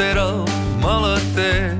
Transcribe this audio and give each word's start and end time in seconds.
el 0.00 0.46
maleter 0.80 1.76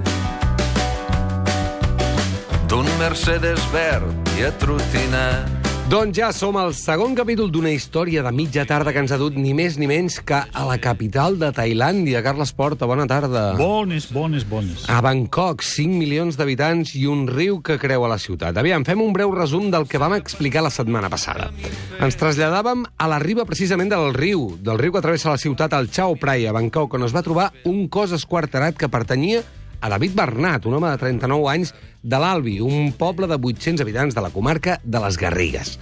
d'un 2.68 2.84
Mercedes 2.98 3.62
verd 3.72 4.36
i 4.36 4.44
atrotinat. 4.44 5.59
Doncs 5.90 6.14
ja 6.14 6.28
som 6.30 6.54
al 6.54 6.70
segon 6.78 7.16
capítol 7.18 7.48
d'una 7.50 7.72
història 7.74 8.22
de 8.22 8.30
mitja 8.30 8.62
tarda 8.62 8.92
que 8.94 9.00
ens 9.02 9.10
ha 9.10 9.16
dut 9.18 9.34
ni 9.34 9.50
més 9.58 9.74
ni 9.74 9.88
menys 9.90 10.20
que 10.22 10.38
a 10.38 10.62
la 10.68 10.76
capital 10.78 11.34
de 11.40 11.48
Tailàndia. 11.50 12.20
Carles 12.22 12.52
Porta, 12.54 12.86
bona 12.86 13.08
tarda. 13.10 13.56
Bones, 13.58 14.06
bones, 14.14 14.46
bones. 14.46 14.84
A 14.86 15.00
Bangkok, 15.02 15.66
5 15.66 15.98
milions 15.98 16.38
d'habitants 16.38 16.94
i 16.94 17.08
un 17.10 17.26
riu 17.26 17.58
que 17.66 17.74
creua 17.82 18.12
la 18.12 18.20
ciutat. 18.22 18.54
Aviam, 18.62 18.86
fem 18.86 19.02
un 19.02 19.10
breu 19.10 19.34
resum 19.34 19.66
del 19.74 19.88
que 19.90 19.98
vam 19.98 20.14
explicar 20.14 20.62
la 20.62 20.70
setmana 20.70 21.10
passada. 21.10 21.50
Ens 21.98 22.22
traslladàvem 22.22 22.86
a 22.94 23.10
la 23.10 23.18
riba 23.18 23.42
precisament 23.48 23.90
del 23.90 24.14
riu, 24.14 24.52
del 24.62 24.78
riu 24.78 24.94
que 24.94 25.02
travessa 25.02 25.34
la 25.34 25.42
ciutat 25.42 25.74
al 25.74 25.90
Chao 25.90 26.14
Prai, 26.14 26.46
a 26.46 26.54
Bangkok, 26.54 27.00
on 27.00 27.10
es 27.10 27.16
va 27.16 27.26
trobar 27.26 27.50
un 27.66 27.88
cos 27.90 28.14
esquarterat 28.14 28.78
que 28.78 28.94
pertanyia 28.94 29.42
a 29.80 29.88
David 29.88 30.14
Bernat, 30.14 30.66
un 30.70 30.78
home 30.78 30.90
de 30.92 31.02
39 31.02 31.50
anys 31.50 31.74
de 32.02 32.18
l'Albi, 32.20 32.58
un 32.60 32.92
poble 32.96 33.28
de 33.30 33.36
800 33.36 33.84
habitants 33.84 34.14
de 34.14 34.24
la 34.24 34.30
comarca 34.30 34.80
de 34.84 35.00
les 35.02 35.18
Garrigues. 35.20 35.78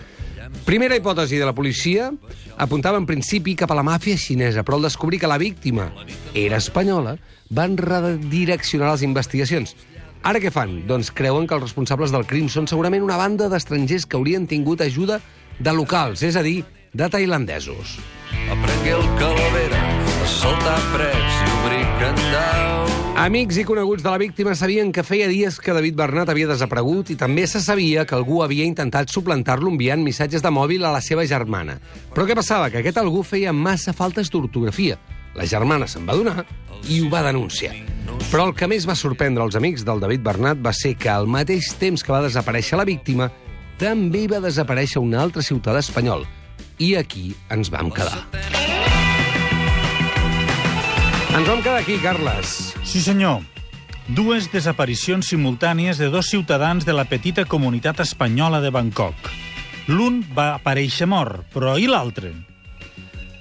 Primera 0.64 0.96
hipòtesi 0.96 1.38
de 1.38 1.46
la 1.46 1.54
policia 1.54 2.10
apuntava 2.58 2.98
en 2.98 3.06
principi 3.06 3.54
cap 3.56 3.70
a 3.72 3.76
la 3.78 3.84
màfia 3.86 4.18
xinesa, 4.18 4.64
però 4.64 4.78
al 4.78 4.88
descobrir 4.88 5.20
que 5.20 5.30
la 5.30 5.38
víctima 5.38 5.90
era 6.34 6.58
espanyola, 6.58 7.16
van 7.50 7.76
redireccionar 7.78 8.92
les 8.92 9.04
investigacions. 9.06 9.76
Ara 10.26 10.40
què 10.42 10.50
fan? 10.52 10.82
Doncs 10.88 11.12
creuen 11.14 11.46
que 11.46 11.54
els 11.56 11.68
responsables 11.68 12.12
del 12.12 12.26
crim 12.26 12.48
són 12.52 12.66
segurament 12.66 13.06
una 13.06 13.16
banda 13.20 13.48
d'estrangers 13.48 14.06
que 14.06 14.18
haurien 14.18 14.48
tingut 14.50 14.82
ajuda 14.82 15.20
de 15.58 15.74
locals, 15.74 16.22
és 16.26 16.36
a 16.36 16.42
dir, 16.42 16.64
de 16.92 17.08
tailandesos. 17.08 17.98
Aprengué 18.50 18.96
el 18.98 19.08
calavera 19.20 19.82
a 20.02 20.30
saltar 20.38 20.78
prets 20.94 21.42
i 21.44 21.52
obrir 21.60 21.84
candau. 22.02 22.97
Amics 23.18 23.56
i 23.58 23.64
coneguts 23.66 24.04
de 24.04 24.10
la 24.12 24.18
víctima 24.22 24.52
sabien 24.54 24.92
que 24.94 25.02
feia 25.02 25.26
dies 25.26 25.56
que 25.58 25.72
David 25.74 25.96
Bernat 25.98 26.28
havia 26.30 26.46
desaparegut 26.46 27.08
i 27.10 27.16
també 27.18 27.48
se 27.50 27.58
sabia 27.58 28.04
que 28.06 28.14
algú 28.14 28.44
havia 28.44 28.62
intentat 28.62 29.10
suplantar-lo 29.10 29.72
enviant 29.72 30.04
missatges 30.06 30.44
de 30.44 30.52
mòbil 30.54 30.86
a 30.86 30.92
la 30.94 31.00
seva 31.02 31.24
germana. 31.26 31.80
Però 32.14 32.28
què 32.28 32.36
passava? 32.38 32.68
Que 32.70 32.78
aquest 32.78 33.00
algú 33.02 33.24
feia 33.26 33.50
massa 33.50 33.90
faltes 33.90 34.30
d'ortografia. 34.30 35.00
La 35.34 35.48
germana 35.50 35.90
se'n 35.90 36.06
va 36.06 36.14
donar 36.14 36.46
i 36.86 37.00
ho 37.02 37.10
va 37.10 37.24
denunciar. 37.26 37.74
Però 38.30 38.46
el 38.46 38.54
que 38.54 38.70
més 38.70 38.86
va 38.86 38.94
sorprendre 38.94 39.42
els 39.42 39.58
amics 39.58 39.82
del 39.82 39.98
David 39.98 40.22
Bernat 40.22 40.62
va 40.62 40.70
ser 40.70 40.94
que 40.94 41.10
al 41.10 41.26
mateix 41.26 41.74
temps 41.82 42.06
que 42.06 42.14
va 42.14 42.22
desaparèixer 42.22 42.78
la 42.78 42.86
víctima, 42.86 43.32
també 43.82 44.28
va 44.30 44.38
desaparèixer 44.46 45.02
un 45.02 45.18
altre 45.18 45.42
ciutadà 45.42 45.82
espanyol. 45.82 46.22
I 46.78 46.94
aquí 47.02 47.32
ens 47.50 47.74
vam 47.74 47.90
quedar. 47.90 48.28
Ens 51.34 51.46
vam 51.50 51.58
quedar 51.58 51.80
aquí, 51.82 51.98
Carles. 51.98 52.67
Sí, 52.88 53.02
senyor. 53.04 53.42
Dues 54.16 54.46
desaparicions 54.48 55.26
simultànies 55.28 55.98
de 56.00 56.06
dos 56.08 56.30
ciutadans 56.32 56.86
de 56.88 56.94
la 56.96 57.04
petita 57.04 57.42
comunitat 57.44 57.98
espanyola 58.00 58.62
de 58.64 58.70
Bangkok. 58.72 59.28
L'un 59.92 60.22
va 60.32 60.54
aparèixer 60.54 61.04
mort, 61.04 61.42
però 61.52 61.74
i 61.76 61.84
l'altre? 61.84 62.30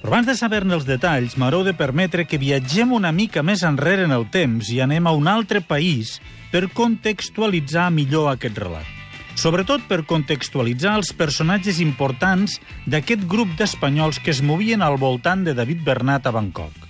Però 0.02 0.12
abans 0.12 0.28
de 0.28 0.36
saber-ne 0.36 0.76
els 0.76 0.84
detalls, 0.84 1.38
m'haureu 1.40 1.64
de 1.64 1.72
permetre 1.80 2.26
que 2.28 2.42
viatgem 2.42 2.92
una 2.92 3.14
mica 3.16 3.40
més 3.40 3.64
enrere 3.64 4.04
en 4.04 4.12
el 4.12 4.28
temps 4.36 4.68
i 4.68 4.82
anem 4.84 5.08
a 5.08 5.14
un 5.16 5.32
altre 5.32 5.62
país 5.64 6.18
per 6.52 6.66
contextualitzar 6.68 7.88
millor 7.96 8.34
aquest 8.34 8.60
relat. 8.60 8.92
Sobretot 9.40 9.88
per 9.88 10.02
contextualitzar 10.04 10.98
els 11.00 11.14
personatges 11.16 11.80
importants 11.80 12.60
d'aquest 12.84 13.24
grup 13.32 13.56
d'espanyols 13.56 14.20
que 14.20 14.36
es 14.36 14.44
movien 14.44 14.84
al 14.84 15.00
voltant 15.00 15.48
de 15.48 15.56
David 15.56 15.88
Bernat 15.88 16.28
a 16.28 16.36
Bangkok. 16.36 16.87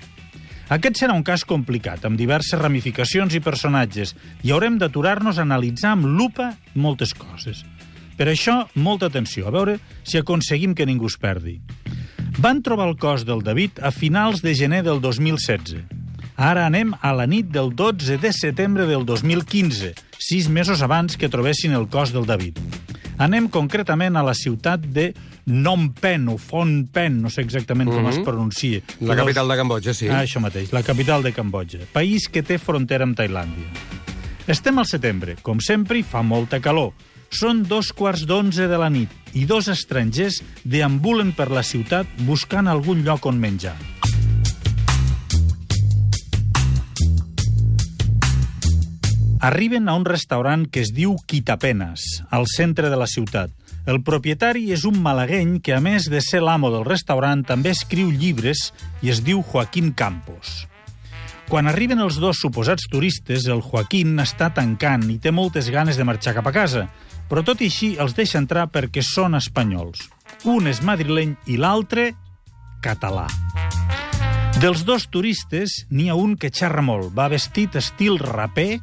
Aquest 0.68 1.00
serà 1.00 1.14
un 1.16 1.24
cas 1.24 1.46
complicat, 1.48 2.04
amb 2.04 2.20
diverses 2.20 2.60
ramificacions 2.60 3.32
i 3.38 3.40
personatges, 3.40 4.12
i 4.44 4.52
haurem 4.52 4.76
d'aturar-nos 4.82 5.38
a 5.40 5.46
analitzar 5.46 5.94
amb 5.96 6.10
lupa 6.12 6.50
moltes 6.76 7.14
coses. 7.16 7.62
Per 8.20 8.28
això, 8.28 8.66
molta 8.76 9.08
atenció, 9.08 9.46
a 9.48 9.54
veure 9.56 9.78
si 10.04 10.20
aconseguim 10.20 10.74
que 10.76 10.88
ningú 10.90 11.08
es 11.08 11.16
perdi. 11.22 11.62
Van 12.44 12.60
trobar 12.66 12.90
el 12.90 12.98
cos 13.00 13.24
del 13.24 13.46
David 13.46 13.80
a 13.80 13.94
finals 13.96 14.44
de 14.44 14.56
gener 14.60 14.82
del 14.84 15.00
2016. 15.00 15.86
Ara 16.36 16.68
anem 16.68 16.92
a 17.00 17.14
la 17.16 17.30
nit 17.32 17.48
del 17.48 17.72
12 17.72 18.20
de 18.22 18.34
setembre 18.36 18.90
del 18.92 19.08
2015, 19.08 19.94
sis 20.20 20.50
mesos 20.52 20.84
abans 20.84 21.16
que 21.16 21.32
trobessin 21.32 21.80
el 21.80 21.88
cos 21.88 22.12
del 22.12 22.28
David. 22.28 22.60
Anem 23.18 23.48
concretament 23.50 24.16
a 24.16 24.22
la 24.24 24.34
ciutat 24.38 24.80
de 24.94 25.14
Phnom 25.48 25.90
Penh, 25.98 26.28
o 26.30 26.38
Phnom 26.38 26.86
Penh, 26.94 27.22
no 27.24 27.30
sé 27.34 27.42
exactament 27.42 27.90
com 27.90 28.04
Mhm. 28.04 28.10
es 28.10 28.20
pronuncia. 28.20 28.82
La 29.00 29.16
capital 29.16 29.48
de 29.48 29.56
Cambodja, 29.56 29.94
sí. 29.94 30.08
Ah, 30.08 30.24
això 30.24 30.40
mateix, 30.40 30.72
la 30.72 30.84
capital 30.84 31.24
de 31.24 31.34
Cambodja, 31.34 31.80
país 31.92 32.28
que 32.30 32.44
té 32.44 32.58
frontera 32.60 33.04
amb 33.04 33.18
Tailàndia. 33.18 33.66
Estem 34.46 34.78
al 34.80 34.86
setembre, 34.86 35.36
com 35.42 35.60
sempre, 35.60 36.04
fa 36.04 36.22
molta 36.22 36.60
calor. 36.62 36.94
Són 37.30 37.64
dos 37.68 37.92
quarts 37.92 38.26
d'onze 38.26 38.70
de 38.70 38.78
la 38.78 38.90
nit 38.90 39.10
i 39.34 39.44
dos 39.44 39.68
estrangers 39.68 40.42
deambulen 40.64 41.34
per 41.34 41.52
la 41.52 41.62
ciutat 41.64 42.08
buscant 42.20 42.68
algun 42.70 43.04
lloc 43.04 43.26
on 43.26 43.38
menjar. 43.38 43.76
Arriben 49.40 49.88
a 49.88 49.94
un 49.94 50.04
restaurant 50.04 50.64
que 50.66 50.82
es 50.82 50.90
diu 50.98 51.14
Quitapenes, 51.30 52.24
al 52.34 52.48
centre 52.50 52.90
de 52.90 52.98
la 52.98 53.06
ciutat. 53.06 53.52
El 53.86 54.02
propietari 54.02 54.72
és 54.74 54.82
un 54.90 54.98
malagueny 55.04 55.60
que, 55.62 55.76
a 55.78 55.82
més 55.84 56.08
de 56.10 56.24
ser 56.26 56.42
l'amo 56.42 56.72
del 56.74 56.88
restaurant, 56.88 57.44
també 57.46 57.70
escriu 57.76 58.10
llibres 58.10 58.72
i 59.06 59.14
es 59.14 59.22
diu 59.22 59.44
Joaquín 59.46 59.94
Campos. 59.94 60.66
Quan 61.48 61.70
arriben 61.70 62.02
els 62.02 62.18
dos 62.18 62.42
suposats 62.42 62.90
turistes, 62.90 63.46
el 63.46 63.62
Joaquín 63.62 64.18
està 64.26 64.50
tancant 64.58 65.06
i 65.14 65.20
té 65.22 65.30
moltes 65.30 65.70
ganes 65.70 66.02
de 66.02 66.10
marxar 66.10 66.34
cap 66.34 66.50
a 66.50 66.56
casa, 66.58 66.88
però 67.30 67.46
tot 67.46 67.62
i 67.62 67.70
així 67.70 67.94
els 68.02 68.18
deixa 68.18 68.42
entrar 68.42 68.66
perquè 68.74 69.06
són 69.06 69.38
espanyols. 69.38 70.10
Un 70.50 70.66
és 70.66 70.82
madrileny 70.82 71.38
i 71.46 71.62
l'altre, 71.62 72.10
català. 72.82 73.30
Dels 74.58 74.82
dos 74.82 75.06
turistes, 75.14 75.84
n'hi 75.94 76.10
ha 76.10 76.18
un 76.18 76.34
que 76.42 76.50
xerra 76.50 76.82
molt, 76.82 77.14
va 77.14 77.30
vestit 77.30 77.78
estil 77.78 78.18
raper 78.18 78.80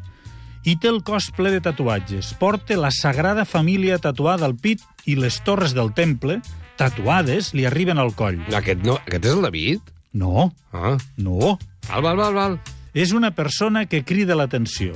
i 0.65 0.77
té 0.81 0.89
el 0.89 1.03
cos 1.05 1.31
ple 1.37 1.51
de 1.53 1.61
tatuatges. 1.61 2.33
Porta 2.41 2.77
la 2.81 2.91
Sagrada 2.91 3.45
Família 3.45 3.99
tatuada 3.99 4.47
al 4.47 4.57
pit 4.57 4.81
i 5.05 5.17
les 5.17 5.41
torres 5.45 5.75
del 5.77 5.93
temple, 5.93 6.41
tatuades, 6.77 7.53
li 7.55 7.67
arriben 7.69 7.99
al 8.01 8.15
coll. 8.17 8.41
Aquest, 8.57 8.81
no, 8.85 8.97
aquest 9.05 9.25
és 9.29 9.37
el 9.37 9.43
David? 9.45 9.93
No, 10.15 10.53
Ah, 10.73 10.97
no, 11.17 11.59
val, 11.91 12.03
val, 12.03 12.17
val, 12.17 12.35
val. 12.35 12.61
és 12.95 13.13
una 13.13 13.33
persona 13.35 13.87
que 13.87 14.05
crida 14.05 14.35
l'atenció. 14.39 14.95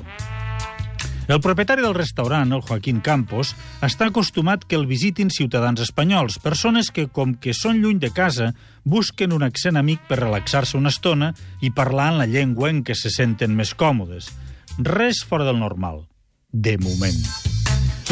El 1.29 1.43
propietari 1.45 1.83
del 1.85 1.93
restaurant, 1.93 2.51
el 2.57 2.63
Joaquín 2.65 3.01
Campos, 3.05 3.51
està 3.85 4.07
acostumat 4.09 4.63
que 4.65 4.79
el 4.79 4.87
visitin 4.89 5.29
ciutadans 5.29 5.83
espanyols, 5.85 6.39
persones 6.41 6.89
que, 6.91 7.05
com 7.13 7.35
que 7.37 7.53
són 7.53 7.83
lluny 7.83 7.99
de 8.01 8.09
casa, 8.17 8.55
busquen 8.85 9.35
un 9.37 9.45
accent 9.45 9.77
amic 9.77 10.01
per 10.09 10.23
relaxar-se 10.23 10.79
una 10.79 10.89
estona 10.89 11.35
i 11.61 11.69
parlar 11.71 12.15
en 12.15 12.19
la 12.23 12.27
llengua 12.31 12.71
en 12.73 12.81
què 12.83 12.97
se 12.97 13.11
senten 13.13 13.53
més 13.55 13.75
còmodes. 13.77 14.31
Res 14.79 15.25
fora 15.27 15.45
del 15.45 15.59
normal. 15.59 16.07
De 16.53 16.77
moment. 16.79 17.17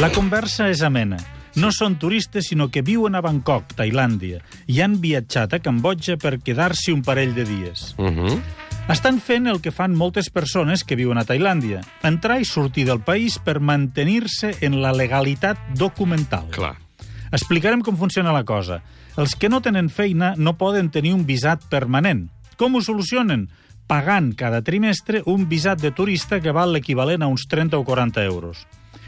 La 0.03 0.11
conversa 0.11 0.67
és 0.67 0.83
amena. 0.83 1.17
No 1.57 1.71
són 1.73 1.95
turistes, 1.97 2.49
sinó 2.51 2.67
que 2.75 2.83
viuen 2.83 3.15
a 3.15 3.23
Bangkok, 3.23 3.71
Tailàndia, 3.79 4.43
i 4.67 4.81
han 4.83 4.99
viatjat 5.01 5.55
a 5.55 5.61
Cambodja 5.63 6.19
per 6.21 6.41
quedar-s'hi 6.43 6.93
un 6.93 7.05
parell 7.07 7.37
de 7.39 7.45
dies. 7.47 7.95
Uh 7.97 8.11
-huh. 8.11 8.41
Estan 8.91 9.21
fent 9.21 9.47
el 9.47 9.61
que 9.61 9.71
fan 9.71 9.95
moltes 9.95 10.29
persones 10.29 10.83
que 10.83 10.97
viuen 10.97 11.19
a 11.19 11.25
Tailàndia, 11.25 11.81
entrar 12.03 12.41
i 12.41 12.45
sortir 12.45 12.85
del 12.85 13.01
país 13.01 13.39
per 13.39 13.61
mantenir-se 13.61 14.57
en 14.61 14.83
la 14.83 14.93
legalitat 14.93 15.59
documental. 15.75 16.51
Clar. 16.51 16.77
Explicarem 17.31 17.81
com 17.81 17.97
funciona 17.97 18.33
la 18.33 18.45
cosa. 18.45 18.83
Els 19.17 19.37
que 19.37 19.49
no 19.49 19.63
tenen 19.63 19.89
feina 19.89 20.35
no 20.37 20.59
poden 20.59 20.91
tenir 20.91 21.15
un 21.15 21.27
visat 21.27 21.65
permanent. 21.69 22.29
Com 22.57 22.75
ho 22.75 22.83
solucionen? 22.83 23.49
Pagant 23.87 24.33
cada 24.35 24.63
trimestre 24.67 25.23
un 25.31 25.47
visat 25.49 25.81
de 25.81 25.93
turista 25.95 26.41
que 26.43 26.51
val 26.53 26.73
l'equivalent 26.75 27.23
a 27.23 27.29
uns 27.31 27.47
30 27.47 27.79
o 27.79 27.85
40 27.87 28.25
euros. 28.25 28.65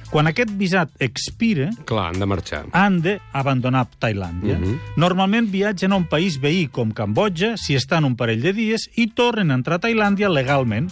Quan 0.09 0.27
aquest 0.31 0.55
visat 0.57 0.89
expira, 1.05 1.67
Clar, 1.85 2.07
han 2.15 2.21
de 2.23 2.27
marxar. 2.27 2.63
han 2.73 3.03
d'abandonar 3.03 3.89
Tailàndia. 4.01 4.57
Mhm. 4.59 4.79
Normalment 4.97 5.51
viatgen 5.51 5.93
a 5.93 5.97
un 5.97 6.07
país 6.09 6.39
veí 6.41 6.69
com 6.69 6.93
Cambodja, 6.93 7.57
si 7.59 7.75
estan 7.75 8.05
un 8.07 8.17
parell 8.17 8.41
de 8.41 8.53
dies, 8.55 8.89
i 8.97 9.09
tornen 9.09 9.51
a 9.51 9.55
entrar 9.55 9.77
a 9.77 9.81
Tailàndia 9.81 10.31
legalment 10.31 10.89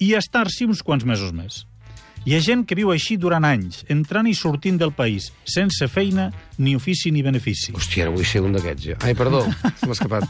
i 0.00 0.14
estar-s'hi 0.14 0.64
uns 0.66 0.82
quants 0.82 1.04
mesos 1.04 1.32
més. 1.32 1.66
Hi 2.26 2.34
ha 2.34 2.40
gent 2.40 2.64
que 2.66 2.74
viu 2.74 2.90
així 2.90 3.16
durant 3.16 3.44
anys, 3.44 3.84
entrant 3.88 4.26
i 4.26 4.34
sortint 4.34 4.78
del 4.78 4.90
país, 4.90 5.32
sense 5.44 5.86
feina, 5.86 6.32
ni 6.58 6.74
ofici 6.74 7.12
ni 7.12 7.22
benefici. 7.22 7.70
Hòstia, 7.72 8.02
ara 8.02 8.10
vull 8.10 8.24
ser 8.26 8.40
un 8.42 8.52
d'aquests, 8.52 8.82
jo. 8.82 8.96
Ai, 9.06 9.14
perdó, 9.14 9.46
m'ha 9.86 9.92
escapat. 9.92 10.26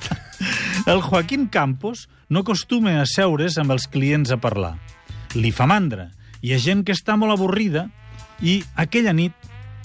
El 0.87 1.03
Joaquín 1.03 1.49
Campos 1.49 2.09
no 2.29 2.45
acostuma 2.45 3.01
a 3.01 3.07
seure's 3.11 3.57
amb 3.59 3.75
els 3.75 3.89
clients 3.91 4.31
a 4.31 4.39
parlar. 4.39 4.77
Li 5.35 5.51
fa 5.51 5.67
mandra. 5.67 6.13
Hi 6.47 6.55
ha 6.55 6.61
gent 6.63 6.85
que 6.87 6.95
està 6.95 7.17
molt 7.19 7.35
avorrida 7.35 7.89
i 8.39 8.61
aquella 8.79 9.11
nit, 9.11 9.35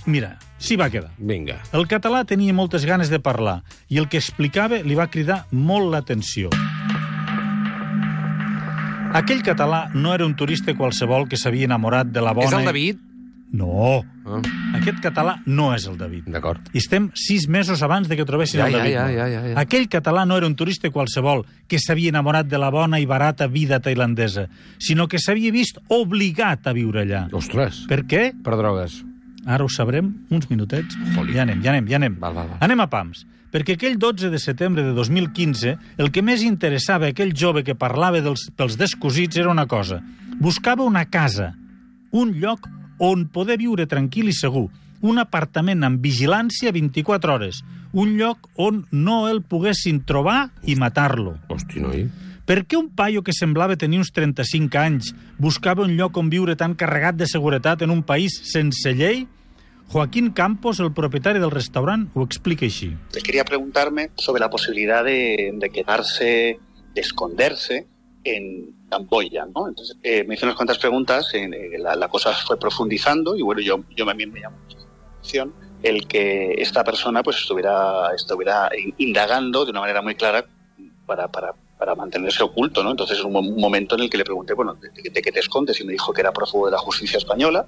mira, 0.05 0.35
s'hi 0.61 0.77
va 0.77 0.91
quedar. 0.93 1.09
Vinga. 1.17 1.57
El 1.73 1.89
català 1.89 2.21
tenia 2.29 2.53
moltes 2.53 2.85
ganes 2.85 3.09
de 3.09 3.17
parlar 3.17 3.63
i 3.89 3.97
el 3.97 4.11
que 4.13 4.21
explicava 4.21 4.83
li 4.85 4.93
va 4.93 5.09
cridar 5.09 5.47
molt 5.49 5.89
l'atenció. 5.89 6.53
Aquell 9.17 9.41
català 9.41 9.87
no 9.97 10.13
era 10.13 10.29
un 10.29 10.37
turista 10.37 10.77
qualsevol 10.77 11.25
que 11.27 11.41
s'havia 11.41 11.65
enamorat 11.65 12.13
de 12.13 12.21
la 12.21 12.37
bona... 12.37 12.53
És 12.53 12.59
el 12.61 12.69
David? 12.69 13.01
No, 13.51 14.03
Ah, 14.23 14.37
aquest 14.77 14.99
català 15.01 15.33
no 15.49 15.71
és 15.75 15.87
el 15.89 15.97
David. 15.97 16.27
D'acord. 16.31 16.67
I 16.71 16.77
estem 16.79 17.09
sis 17.17 17.47
mesos 17.49 17.81
abans 17.83 18.07
de 18.07 18.15
que 18.15 18.23
trobessin 18.23 18.59
Ja, 18.61 18.67
el 18.67 18.71
ja, 18.73 18.77
David. 18.77 18.93
ja, 18.93 19.01
no? 19.07 19.13
ja, 19.17 19.25
ja, 19.27 19.41
ja. 19.49 19.55
Aquell 19.59 19.87
català 19.89 20.25
no 20.29 20.37
era 20.37 20.45
un 20.47 20.55
turista 20.55 20.91
qualsevol 20.93 21.41
que 21.67 21.79
s'havia 21.81 22.09
enamorat 22.13 22.47
de 22.47 22.57
la 22.61 22.69
bona 22.69 22.99
i 23.01 23.05
barata 23.09 23.47
vida 23.47 23.79
tailandesa, 23.81 24.45
sinó 24.79 25.07
que 25.07 25.19
s'havia 25.19 25.51
vist 25.51 25.79
obligat 25.89 26.67
a 26.67 26.73
viure 26.73 27.01
allà. 27.01 27.25
Ostres, 27.33 27.85
Per 27.89 28.03
què? 28.05 28.31
per 28.43 28.55
drogues. 28.55 29.01
Ara 29.45 29.65
ho 29.65 29.69
sabrem, 29.69 30.13
uns 30.29 30.47
minutets. 30.49 30.95
Joli. 31.15 31.33
Ja 31.33 31.41
anem, 31.41 31.61
ja 31.63 31.71
anem, 31.71 31.87
ja 31.89 31.95
anem. 31.97 32.15
Val, 32.21 32.33
val, 32.33 32.47
val. 32.47 32.57
Anem 32.61 32.79
a 32.79 32.87
pams. 32.87 33.25
Perquè 33.51 33.73
aquell 33.73 33.97
12 33.99 34.29
de 34.29 34.39
setembre 34.39 34.83
de 34.83 34.93
2015, 34.93 35.77
el 35.97 36.11
que 36.11 36.21
més 36.21 36.43
interessava 36.43 37.07
a 37.07 37.09
aquell 37.09 37.33
jove 37.35 37.63
que 37.65 37.75
parlava 37.75 38.21
dels, 38.21 38.51
pels 38.55 38.77
descosits 38.77 39.35
era 39.35 39.49
una 39.49 39.65
cosa. 39.67 39.99
Buscava 40.39 40.83
una 40.83 41.03
casa, 41.09 41.55
un 42.11 42.31
lloc 42.39 42.69
on 43.01 43.25
poder 43.33 43.57
viure 43.57 43.87
tranquil 43.89 44.29
i 44.29 44.35
segur, 44.37 44.67
un 45.01 45.17
apartament 45.17 45.81
amb 45.83 46.03
vigilància 46.05 46.71
24 46.71 47.33
hores, 47.33 47.63
un 47.97 48.13
lloc 48.19 48.45
on 48.61 48.83
no 48.93 49.25
el 49.27 49.41
poguessin 49.41 50.03
trobar 50.05 50.51
i 50.69 50.77
matar-lo. 50.77 51.39
Hosti, 51.49 51.81
noi. 51.81 52.05
Per 52.45 52.61
què 52.69 52.77
un 52.77 52.89
paio 52.93 53.23
que 53.25 53.33
semblava 53.33 53.77
tenir 53.79 54.01
uns 54.01 54.11
35 54.13 54.77
anys 54.77 55.11
buscava 55.41 55.85
un 55.85 55.95
lloc 55.97 56.17
on 56.17 56.29
viure 56.29 56.55
tan 56.57 56.75
carregat 56.77 57.17
de 57.17 57.29
seguretat 57.29 57.81
en 57.81 57.93
un 57.93 58.03
país 58.05 58.37
sense 58.51 58.93
llei? 58.93 59.25
Joaquín 59.91 60.29
Campos, 60.31 60.79
el 60.79 60.93
propietari 60.95 61.41
del 61.41 61.51
restaurant, 61.51 62.05
ho 62.13 62.23
explica 62.23 62.63
així. 62.67 62.93
Quería 63.11 63.43
preguntarme 63.43 64.11
sobre 64.15 64.39
la 64.39 64.49
posibilidad 64.49 65.03
de, 65.03 65.51
de 65.57 65.69
quedarse, 65.69 66.59
de 66.93 67.01
esconderse 67.01 67.87
en 68.23 68.75
Camboya, 68.89 69.45
¿no? 69.53 69.67
Entonces 69.67 69.97
eh, 70.03 70.23
me 70.27 70.35
hizo 70.35 70.45
unas 70.45 70.55
cuantas 70.55 70.77
preguntas, 70.77 71.29
eh, 71.33 71.49
la, 71.79 71.95
la 71.95 72.07
cosa 72.07 72.33
fue 72.33 72.57
profundizando 72.59 73.35
y 73.35 73.41
bueno, 73.41 73.61
yo, 73.61 73.83
yo 73.95 74.05
también 74.05 74.31
me 74.31 74.41
llamó 74.41 74.57
la 74.69 74.75
atención 75.17 75.53
el 75.81 76.07
que 76.07 76.53
esta 76.59 76.83
persona 76.83 77.23
pues 77.23 77.37
estuviera, 77.37 78.09
estuviera 78.15 78.69
indagando 78.97 79.65
de 79.65 79.71
una 79.71 79.79
manera 79.81 80.01
muy 80.03 80.13
clara 80.15 80.45
para, 81.07 81.27
para, 81.27 81.53
para 81.79 81.95
mantenerse 81.95 82.43
oculto, 82.43 82.83
¿no? 82.83 82.91
Entonces 82.91 83.23
mo- 83.23 83.39
un 83.39 83.55
momento 83.59 83.95
en 83.95 84.01
el 84.01 84.09
que 84.09 84.17
le 84.19 84.23
pregunté, 84.23 84.53
bueno, 84.53 84.75
¿de, 84.75 84.89
de- 85.09 85.21
qué 85.21 85.31
te 85.31 85.39
escondes? 85.39 85.79
Y 85.81 85.83
me 85.83 85.93
dijo 85.93 86.13
que 86.13 86.21
era 86.21 86.31
prófugo 86.31 86.67
de 86.67 86.73
la 86.73 86.77
justicia 86.77 87.17
española 87.17 87.65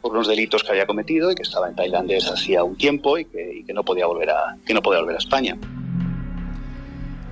por 0.00 0.12
unos 0.12 0.26
delitos 0.26 0.64
que 0.64 0.70
había 0.72 0.86
cometido 0.86 1.30
y 1.30 1.34
que 1.36 1.42
estaba 1.42 1.68
en 1.68 1.76
Tailandia 1.76 2.16
desde 2.16 2.30
hacía 2.32 2.64
un 2.64 2.76
tiempo 2.76 3.16
y 3.18 3.26
que, 3.26 3.58
y 3.58 3.64
que 3.64 3.72
no 3.74 3.84
podía 3.84 4.06
volver 4.06 4.30
a 4.30 4.56
que 4.66 4.74
no 4.74 4.82
podía 4.82 5.00
volver 5.00 5.14
a 5.16 5.18
España. 5.18 5.56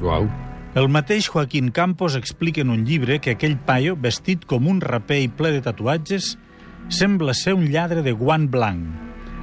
Uau. 0.01 0.29
El 0.77 0.91
mateix 0.93 1.31
Joaquín 1.33 1.71
Campos 1.71 2.15
explica 2.15 2.61
en 2.61 2.69
un 2.69 2.85
llibre 2.85 3.23
que 3.25 3.33
aquell 3.33 3.57
paio, 3.57 3.95
vestit 3.97 4.45
com 4.45 4.67
un 4.69 4.83
raper 4.85 5.23
i 5.25 5.31
ple 5.33 5.55
de 5.55 5.63
tatuatges, 5.65 6.35
sembla 6.93 7.33
ser 7.33 7.55
un 7.57 7.71
lladre 7.73 8.03
de 8.05 8.13
guant 8.13 8.51
blanc. 8.53 8.85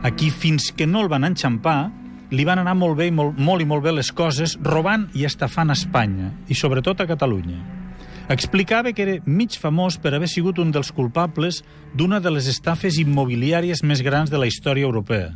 Aquí, 0.05 0.29
fins 0.29 0.69
que 0.69 0.85
no 0.85 1.01
el 1.01 1.09
van 1.09 1.25
enxampar, 1.25 1.89
li 2.29 2.45
van 2.45 2.61
anar 2.61 2.75
molt 2.77 2.99
bé, 3.01 3.09
i 3.09 3.15
molt, 3.15 3.41
molt 3.41 3.65
i 3.65 3.65
molt 3.65 3.83
bé 3.87 3.95
les 3.95 4.13
coses, 4.13 4.53
robant 4.61 5.07
i 5.17 5.25
estafant 5.25 5.73
a 5.73 5.77
Espanya, 5.77 6.29
i 6.47 6.53
sobretot 6.53 7.01
a 7.01 7.09
Catalunya. 7.09 7.57
Explicava 8.29 8.93
que 8.93 9.01
era 9.01 9.19
mig 9.25 9.57
famós 9.57 9.97
per 10.01 10.13
haver 10.13 10.29
sigut 10.29 10.61
un 10.61 10.71
dels 10.73 10.93
culpables 10.93 11.63
d'una 11.97 12.21
de 12.21 12.37
les 12.37 12.45
estafes 12.53 13.01
immobiliàries 13.01 13.81
més 13.81 14.05
grans 14.05 14.29
de 14.29 14.37
la 14.37 14.49
història 14.49 14.85
europea. 14.85 15.33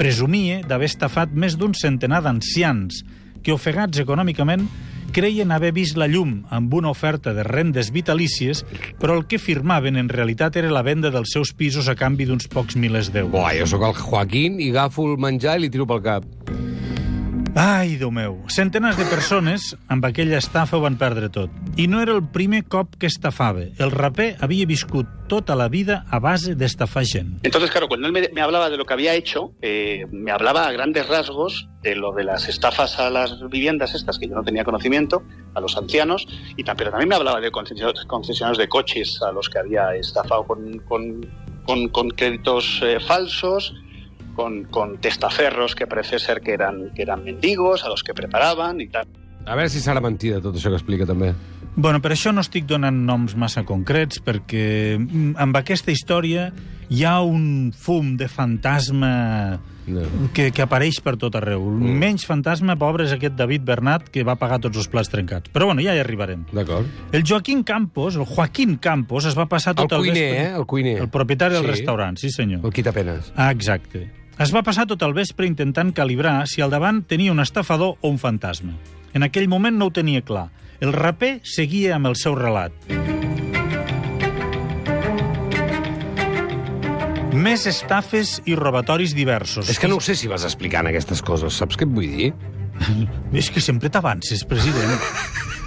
Presumia 0.00 0.62
d'haver 0.64 0.88
estafat 0.88 1.32
més 1.36 1.56
d'un 1.60 1.76
centenar 1.76 2.24
d'ancians 2.24 3.04
que, 3.42 3.52
ofegats 3.52 4.00
econòmicament, 4.00 4.68
creien 5.12 5.52
haver 5.54 5.72
vist 5.76 5.98
la 5.98 6.08
llum 6.10 6.42
amb 6.54 6.74
una 6.74 6.92
oferta 6.92 7.34
de 7.34 7.44
rendes 7.46 7.92
vitalícies, 7.94 8.64
però 9.00 9.18
el 9.18 9.26
que 9.30 9.40
firmaven 9.42 9.96
en 9.96 10.08
realitat 10.12 10.56
era 10.60 10.72
la 10.72 10.84
venda 10.86 11.12
dels 11.14 11.34
seus 11.34 11.54
pisos 11.56 11.88
a 11.88 11.96
canvi 11.98 12.28
d'uns 12.28 12.48
pocs 12.52 12.76
milers 12.76 13.12
d'euros. 13.12 13.32
Buah, 13.34 13.54
jo 13.60 13.68
sóc 13.70 13.88
el 13.88 13.98
Joaquín 13.98 14.60
i 14.60 14.72
agafo 14.74 15.08
el 15.12 15.20
menjar 15.20 15.58
i 15.58 15.66
li 15.66 15.72
tiro 15.72 15.88
pel 15.88 16.04
cap. 16.04 16.67
Ai, 17.58 17.96
Déu 17.98 18.12
meu. 18.14 18.36
Centenars 18.54 18.94
de 19.00 19.02
persones 19.10 19.72
amb 19.90 20.04
aquella 20.06 20.38
estafa 20.38 20.76
ho 20.78 20.82
van 20.84 20.94
perdre 21.00 21.26
tot. 21.34 21.50
I 21.74 21.88
no 21.90 21.98
era 22.04 22.12
el 22.14 22.20
primer 22.22 22.60
cop 22.70 22.92
que 23.02 23.08
estafava. 23.10 23.64
El 23.82 23.90
raper 23.90 24.36
havia 24.46 24.66
viscut 24.68 25.08
tota 25.26 25.56
la 25.58 25.66
vida 25.68 26.04
a 26.08 26.20
base 26.22 26.54
d'estafar 26.54 27.02
gent. 27.04 27.32
Entonces, 27.42 27.72
claro, 27.72 27.88
cuando 27.88 28.06
él 28.06 28.12
me, 28.12 28.28
me 28.32 28.42
hablaba 28.42 28.70
de 28.70 28.76
lo 28.76 28.84
que 28.86 28.94
había 28.94 29.14
hecho, 29.14 29.50
eh, 29.60 30.06
me 30.12 30.30
hablaba 30.30 30.68
a 30.68 30.72
grandes 30.72 31.08
rasgos 31.08 31.66
de 31.82 31.96
lo 31.96 32.12
de 32.12 32.22
las 32.22 32.48
estafas 32.48 33.00
a 33.00 33.10
las 33.10 33.40
viviendas 33.50 33.92
estas 33.92 34.20
que 34.20 34.28
yo 34.28 34.36
no 34.36 34.44
tenía 34.44 34.62
conocimiento, 34.62 35.24
a 35.54 35.60
los 35.60 35.76
ancianos, 35.76 36.28
y 36.56 36.62
pero 36.62 36.90
también 36.90 37.08
me 37.08 37.16
hablaba 37.16 37.40
de 37.40 37.50
concesionarios 37.50 38.56
de 38.58 38.68
coches 38.68 39.20
a 39.20 39.32
los 39.32 39.48
que 39.48 39.58
había 39.58 39.96
estafado 39.96 40.44
con, 40.46 40.78
con, 40.86 41.26
con- 41.66 41.88
con 41.88 42.10
créditos 42.10 42.80
eh, 42.84 43.00
falsos, 43.00 43.74
con, 44.38 44.62
con 44.70 44.98
testaferros 45.02 45.74
que 45.74 45.88
parece 45.90 46.20
ser 46.22 46.40
que 46.40 46.52
eran, 46.54 46.92
que 46.94 47.02
eran 47.02 47.24
mendigos, 47.24 47.82
a 47.84 47.88
los 47.88 48.04
que 48.04 48.14
preparaban 48.14 48.80
y 48.80 48.86
tal. 48.86 49.08
A 49.48 49.54
veure 49.56 49.70
si 49.72 49.80
serà 49.82 49.98
mentida 50.04 50.38
tot 50.44 50.54
això 50.54 50.68
que 50.70 50.76
explica, 50.78 51.06
també. 51.08 51.32
Bueno, 51.78 51.98
per 52.04 52.10
això 52.14 52.30
no 52.34 52.42
estic 52.44 52.66
donant 52.68 52.98
noms 53.08 53.34
massa 53.38 53.62
concrets, 53.64 54.20
perquè 54.22 54.98
mm, 54.98 55.34
amb 55.40 55.56
aquesta 55.58 55.90
història 55.94 56.50
hi 56.90 57.02
ha 57.06 57.16
un 57.24 57.72
fum 57.74 58.14
de 58.20 58.28
fantasma 58.28 59.58
No. 59.88 60.02
que, 60.36 60.50
que 60.52 60.60
apareix 60.60 60.98
per 61.00 61.14
tot 61.16 61.32
arreu. 61.38 61.62
Mm. 61.64 61.94
Menys 61.96 62.26
fantasma, 62.28 62.74
pobre, 62.76 63.06
és 63.08 63.14
aquest 63.14 63.38
David 63.38 63.62
Bernat, 63.64 64.10
que 64.12 64.20
va 64.26 64.34
pagar 64.36 64.58
tots 64.60 64.76
els 64.76 64.90
plats 64.92 65.08
trencats. 65.08 65.48
Però 65.54 65.64
bueno, 65.70 65.80
ja 65.80 65.94
hi 65.96 66.02
arribarem. 66.02 66.42
D'acord. 66.52 66.84
El 67.16 67.24
Joaquín 67.24 67.62
Campos, 67.64 68.18
el 68.20 68.26
Joaquín 68.28 68.76
Campos, 68.76 69.24
es 69.24 69.38
va 69.38 69.46
passar 69.48 69.72
El 69.72 69.80
tot 69.86 69.94
el, 69.96 70.04
cuiner, 70.04 70.26
vespre... 70.28 70.44
eh? 70.44 70.52
El 70.60 70.66
cuiner. 70.68 70.98
El 71.06 71.08
propietari 71.08 71.54
del 71.56 71.64
Sí. 71.64 71.70
restaurant, 71.70 72.18
sí 72.20 72.28
senyor. 72.28 72.60
El 72.68 72.72
quitapenes. 72.76 73.32
Ah, 73.34 73.48
exacte. 73.50 74.10
Es 74.38 74.52
va 74.54 74.60
passar 74.62 74.84
tot 74.86 75.02
el 75.02 75.16
vespre 75.16 75.48
intentant 75.48 75.88
calibrar 75.90 76.44
si 76.46 76.62
al 76.62 76.70
davant 76.70 77.00
tenia 77.10 77.32
un 77.32 77.42
estafador 77.42 77.96
o 77.98 78.10
un 78.12 78.20
fantasma. 78.22 78.76
En 79.10 79.26
aquell 79.26 79.48
moment 79.50 79.74
no 79.74 79.88
ho 79.88 79.90
tenia 79.90 80.22
clar. 80.22 80.44
El 80.78 80.92
raper 80.94 81.40
seguia 81.42 81.96
amb 81.96 82.06
el 82.06 82.14
seu 82.14 82.36
relat. 82.38 82.70
Més 87.34 87.66
estafes 87.66 88.36
i 88.46 88.54
robatoris 88.54 89.16
diversos. 89.18 89.66
És 89.74 89.82
que 89.82 89.90
no 89.90 89.98
sé 89.98 90.14
si 90.14 90.30
vas 90.30 90.46
explicant 90.46 90.86
aquestes 90.86 91.18
coses, 91.18 91.58
saps 91.58 91.74
què 91.74 91.88
et 91.88 91.98
vull 91.98 92.06
dir? 92.06 92.30
És 93.42 93.50
que 93.50 93.58
sempre 93.58 93.90
t'avances, 93.90 94.46
president. 94.46 95.00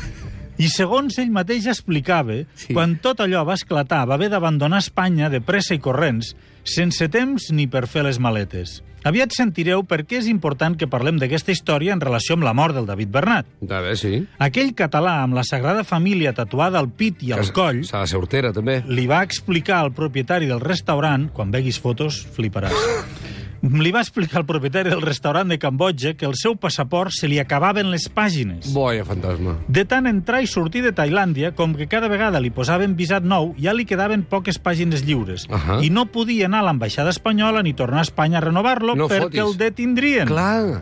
I 0.61 0.67
segons 0.69 1.17
ell 1.21 1.31
mateix 1.33 1.65
explicava, 1.71 2.43
Sí. 2.53 2.73
quan 2.75 2.99
tot 3.01 3.19
allò 3.23 3.41
va 3.47 3.55
esclatar, 3.57 4.03
va 4.07 4.13
haver 4.19 4.29
d'abandonar 4.29 4.77
Espanya 4.83 5.29
de 5.33 5.41
pressa 5.41 5.73
i 5.73 5.79
corrents, 5.81 6.35
sense 6.63 7.07
temps 7.09 7.49
ni 7.51 7.65
per 7.67 7.87
fer 7.87 8.03
les 8.05 8.19
maletes. 8.21 8.83
Aviat 9.03 9.33
sentireu 9.33 9.81
per 9.89 10.03
què 10.05 10.19
és 10.19 10.27
important 10.29 10.75
que 10.77 10.85
parlem 10.85 11.17
d'aquesta 11.17 11.49
història 11.51 11.95
en 11.95 12.01
relació 12.03 12.35
amb 12.37 12.43
la 12.45 12.53
mort 12.53 12.75
del 12.77 12.85
David 12.85 13.09
Bernat. 13.09 13.47
A 13.63 13.79
veure, 13.81 13.95
sí. 13.97 14.27
Aquell 14.37 14.75
català 14.77 15.23
amb 15.23 15.33
la 15.33 15.43
Sagrada 15.43 15.83
Família 15.83 16.35
tatuada 16.37 16.77
al 16.77 16.91
pit 16.93 17.23
i 17.25 17.31
al 17.33 17.41
Que 17.41 17.51
coll 17.57 17.81
S'ha 17.83 18.01
de 18.03 18.11
ser 18.11 18.19
hortera, 18.21 18.53
també. 18.53 18.83
li 18.87 19.07
va 19.09 19.23
explicar 19.23 19.79
al 19.81 19.91
propietari 19.97 20.45
del 20.45 20.61
restaurant, 20.61 21.31
quan 21.33 21.49
veguis 21.49 21.79
fotos, 21.81 22.21
fliparàs. 22.37 22.77
Li 23.61 23.91
va 23.93 24.01
explicar 24.01 24.39
al 24.41 24.45
propietari 24.49 24.89
del 24.89 25.03
restaurant 25.05 25.47
de 25.51 25.59
Cambodja 25.61 26.15
que 26.17 26.25
el 26.25 26.33
seu 26.33 26.55
passaport 26.57 27.13
se 27.13 27.27
li 27.29 27.37
acabaven 27.37 27.91
les 27.93 28.07
pàgines. 28.09 28.71
Boia, 28.73 29.03
fantasma. 29.05 29.53
De 29.69 29.83
tant 29.85 30.07
entrar 30.09 30.39
i 30.41 30.47
sortir 30.49 30.81
de 30.81 30.91
Tailàndia, 30.97 31.51
com 31.53 31.75
que 31.77 31.85
cada 31.87 32.09
vegada 32.09 32.41
li 32.41 32.49
posaven 32.49 32.95
visat 32.97 33.21
nou, 33.21 33.53
ja 33.61 33.75
li 33.77 33.85
quedaven 33.85 34.23
poques 34.25 34.57
pàgines 34.57 35.05
lliures. 35.05 35.45
Ahà. 35.53 35.77
I 35.85 35.91
no 35.93 36.07
podia 36.09 36.47
anar 36.49 36.63
a 36.63 36.69
l'ambaixada 36.71 37.13
espanyola 37.13 37.61
ni 37.61 37.75
tornar 37.77 38.01
a 38.01 38.07
Espanya 38.09 38.39
a 38.41 38.47
renovar-lo 38.47 38.95
No 38.97 39.07
perquè 39.07 39.27
fotis. 39.29 39.43
el 39.45 39.57
detindrien. 39.61 40.25
Clar. 40.27 40.81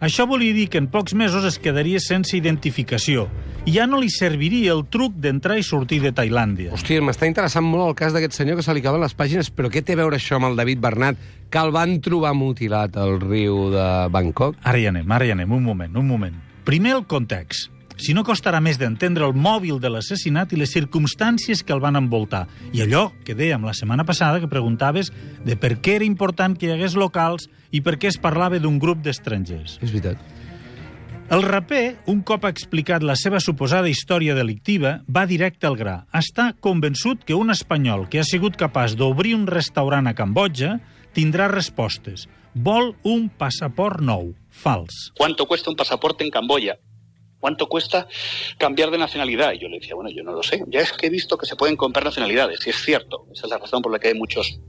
Això 0.00 0.24
volia 0.24 0.54
dir 0.56 0.70
que 0.72 0.80
en 0.80 0.86
pocs 0.88 1.12
mesos 1.12 1.44
es 1.44 1.58
quedaria 1.60 2.00
sense 2.00 2.32
identificació 2.32 3.26
i 3.68 3.74
ja 3.74 3.84
no 3.84 3.98
li 4.00 4.08
serviria 4.08 4.72
el 4.72 4.86
truc 4.88 5.18
d'entrar 5.20 5.58
i 5.60 5.64
sortir 5.66 5.98
de 6.00 6.14
Tailàndia. 6.16 6.72
Hòstia, 6.72 7.02
m'està 7.04 7.28
interessant 7.28 7.66
molt 7.68 7.84
el 7.84 7.98
cas 7.98 8.16
d'aquest 8.16 8.38
senyor 8.38 8.56
que 8.56 8.64
se 8.64 8.72
li 8.72 8.80
caben 8.80 9.04
les 9.04 9.12
pàgines, 9.12 9.50
però 9.52 9.68
què 9.68 9.82
té 9.84 9.92
a 9.92 10.00
veure 10.00 10.16
això 10.16 10.38
amb 10.38 10.48
el 10.48 10.56
David 10.56 10.80
Bernat, 10.80 11.20
que 11.52 11.60
el 11.60 11.74
van 11.76 11.98
trobar 12.00 12.32
mutilat 12.32 12.96
al 12.96 13.18
riu 13.20 13.66
de 13.74 13.90
Bangkok? 14.14 14.56
Ara 14.64 14.80
hi 14.80 14.88
anem, 14.88 15.12
ara 15.12 15.28
hi 15.28 15.34
anem, 15.36 15.52
un 15.52 15.68
moment, 15.68 16.00
un 16.00 16.08
moment. 16.08 16.40
Primer 16.64 16.96
el 16.96 17.04
context. 17.04 17.68
Si 18.00 18.14
no 18.16 18.24
costarà 18.24 18.62
més 18.64 18.78
d'entendre 18.80 19.26
el 19.28 19.34
mòbil 19.36 19.76
de 19.80 19.90
l'assassinat 19.92 20.54
i 20.54 20.58
les 20.60 20.72
circumstàncies 20.72 21.60
que 21.60 21.74
el 21.76 21.82
van 21.84 22.00
envoltar. 22.00 22.46
I 22.72 22.80
allò 22.86 23.10
que 23.26 23.36
dèiem 23.36 23.66
la 23.66 23.74
setmana 23.76 24.06
passada, 24.08 24.40
que 24.40 24.48
preguntaves 24.48 25.12
de 25.44 25.56
per 25.60 25.76
què 25.84 25.98
era 25.98 26.08
important 26.08 26.56
que 26.56 26.70
hi 26.70 26.72
hagués 26.72 26.96
locals 26.96 27.50
i 27.70 27.82
per 27.84 27.98
què 28.00 28.08
es 28.08 28.16
parlava 28.16 28.58
d'un 28.58 28.80
grup 28.80 29.04
d'estrangers. 29.04 29.76
És 29.84 29.92
veritat. 29.92 30.16
El 31.30 31.44
raper, 31.44 32.00
un 32.10 32.24
cop 32.26 32.42
ha 32.42 32.50
explicat 32.50 33.04
la 33.06 33.14
seva 33.20 33.38
suposada 33.38 33.92
història 33.92 34.34
delictiva, 34.34 34.96
va 35.06 35.28
directe 35.30 35.68
al 35.68 35.76
gra. 35.78 36.00
Està 36.16 36.48
convençut 36.58 37.22
que 37.22 37.36
un 37.38 37.52
espanyol 37.52 38.08
que 38.10 38.18
ha 38.18 38.26
sigut 38.26 38.56
capaç 38.58 38.96
d'obrir 38.98 39.36
un 39.36 39.44
restaurant 39.46 40.08
a 40.10 40.16
Cambodja 40.18 40.78
tindrà 41.14 41.46
respostes. 41.52 42.26
Vol 42.54 42.96
un 43.06 43.28
passaport 43.28 44.00
nou, 44.02 44.32
fals. 44.50 45.12
¿Cuánto 45.20 45.46
cuesta 45.46 45.70
un 45.70 45.76
pasaporte 45.76 46.24
en 46.24 46.32
Camboya? 46.34 46.80
¿Cuánto 47.40 47.68
cuesta 47.68 48.06
cambiar 48.58 48.90
de 48.90 48.98
nacionalidad? 48.98 49.52
Y 49.54 49.58
yo 49.58 49.68
le 49.68 49.78
decía, 49.78 49.94
bueno, 49.94 50.10
yo 50.10 50.22
no 50.22 50.32
lo 50.32 50.42
sé. 50.42 50.62
Ya 50.68 50.80
es 50.80 50.92
que 50.92 51.06
he 51.06 51.10
visto 51.10 51.38
que 51.38 51.46
se 51.46 51.56
pueden 51.56 51.76
comprar 51.76 52.04
nacionalidades, 52.04 52.66
y 52.66 52.70
es 52.70 52.76
cierto. 52.76 53.26
Esa 53.32 53.46
es 53.46 53.50
la 53.50 53.58
razón 53.58 53.80
por 53.80 53.90
la 53.90 53.98
que 53.98 54.08
hay 54.08 54.14
muchos 54.14 54.60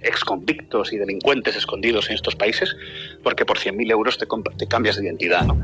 exconvictos 0.00 0.92
y 0.92 0.96
delincuentes 0.96 1.56
escondidos 1.56 2.08
en 2.08 2.14
estos 2.14 2.36
países, 2.36 2.74
porque 3.22 3.44
por 3.44 3.58
100.000 3.58 3.90
euros 3.90 4.16
te, 4.16 4.26
te 4.56 4.66
cambias 4.66 4.96
de 4.96 5.04
identidad, 5.04 5.44
¿no? 5.44 5.54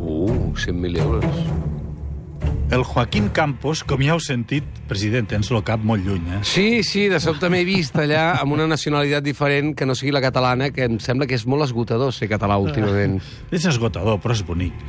Uh, 0.00 0.54
100.000 0.54 0.98
euros. 0.98 1.24
El 2.70 2.84
Joaquín 2.84 3.28
Campos, 3.34 3.82
com 3.82 3.98
ja 3.98 4.12
heu 4.14 4.20
sentit, 4.22 4.62
president, 4.86 5.26
tens 5.32 5.48
el 5.50 5.58
cap 5.66 5.82
molt 5.82 6.04
lluny, 6.06 6.28
eh? 6.36 6.40
Sí, 6.46 6.84
sí, 6.86 7.08
de 7.10 7.18
sobte 7.18 7.48
m'he 7.50 7.64
vist 7.66 7.96
allà 7.98 8.36
amb 8.38 8.54
una 8.54 8.68
nacionalitat 8.70 9.24
diferent 9.26 9.72
que 9.74 9.88
no 9.90 9.96
sigui 9.98 10.12
la 10.14 10.22
catalana, 10.22 10.68
que 10.70 10.86
em 10.86 11.00
sembla 11.02 11.26
que 11.26 11.34
és 11.34 11.48
molt 11.50 11.66
esgotador 11.66 12.14
ser 12.14 12.28
català 12.30 12.60
últimament. 12.62 13.18
És 13.50 13.66
esgotador, 13.66 14.20
però 14.22 14.36
és 14.38 14.44
bonic. 14.46 14.86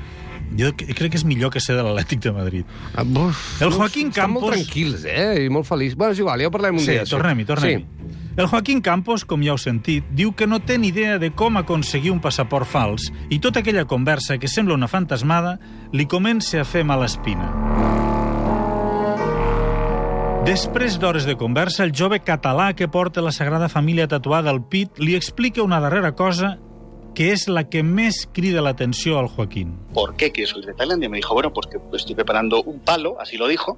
Jo 0.60 0.70
crec 0.76 1.10
que 1.14 1.18
és 1.18 1.24
millor 1.26 1.50
que 1.50 1.62
ser 1.64 1.78
de 1.80 1.82
l'Atlètic 1.88 2.22
de 2.28 2.32
Madrid. 2.36 2.66
Ah, 2.94 3.02
Uf, 3.08 3.62
El 3.64 3.72
Joaquín 3.72 4.10
estan 4.12 4.30
molt 4.30 4.46
Campos- 4.46 4.60
tranquils, 4.60 5.06
eh? 5.08 5.46
I 5.46 5.50
molt 5.50 5.66
feliç. 5.66 5.96
Bueno, 5.96 6.12
és 6.14 6.20
igual, 6.20 6.42
ja 6.44 6.48
ho 6.50 6.52
parlem 6.52 6.76
un 6.76 6.82
Sí, 6.86 6.92
dia. 6.92 7.02
això. 7.04 7.16
tornem-hi, 7.18 7.46
tornem-hi. 7.46 7.78
Sí. 7.82 8.01
El 8.38 8.48
Joaquín 8.48 8.80
Campos, 8.80 9.26
com 9.28 9.42
ja 9.44 9.52
heu 9.52 9.58
sentit, 9.60 10.06
diu 10.16 10.30
que 10.32 10.46
no 10.48 10.62
té 10.64 10.78
ni 10.80 10.88
idea 10.94 11.18
de 11.20 11.34
com 11.36 11.58
aconseguir 11.60 12.14
un 12.14 12.22
passaport 12.24 12.64
fals 12.64 13.10
i 13.28 13.42
tota 13.44 13.60
aquella 13.60 13.84
conversa 13.84 14.38
que 14.40 14.48
sembla 14.48 14.78
una 14.78 14.88
fantasmada 14.88 15.58
li 15.92 16.06
comença 16.08 16.62
a 16.62 16.64
fer 16.64 16.86
mala 16.88 17.10
espina. 17.12 17.50
Després 20.48 20.96
d'hores 20.98 21.28
de 21.28 21.36
conversa, 21.36 21.84
el 21.84 21.92
jove 21.92 22.22
català 22.24 22.72
que 22.74 22.88
porta 22.88 23.22
la 23.22 23.36
Sagrada 23.36 23.68
Família 23.68 24.08
tatuada 24.08 24.50
al 24.50 24.64
pit 24.64 24.96
li 24.98 25.18
explica 25.20 25.62
una 25.62 25.82
darrera 25.84 26.16
cosa 26.16 26.56
que 27.14 27.34
és 27.36 27.50
la 27.52 27.66
que 27.68 27.84
més 27.84 28.24
crida 28.32 28.64
l'atenció 28.64 29.20
al 29.20 29.28
Joaquín. 29.28 29.76
¿Por 29.94 30.16
qué 30.16 30.32
quieres 30.32 30.56
salir 30.56 30.68
de 30.68 30.74
Tailandia? 30.74 31.10
Me 31.10 31.18
dijo, 31.18 31.34
bueno, 31.34 31.52
porque 31.52 31.78
estoy 31.92 32.16
preparando 32.16 32.64
un 32.64 32.80
palo, 32.80 33.20
así 33.20 33.36
lo 33.36 33.50
dijo, 33.50 33.78